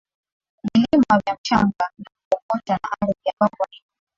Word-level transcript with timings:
Vilima 0.63 1.21
vya 1.25 1.33
mchanga 1.35 1.91
na 1.97 2.05
kokoto 2.29 2.73
na 2.73 2.79
ardhi 3.01 3.29
ambavyo 3.39 3.65
ni 3.71 3.83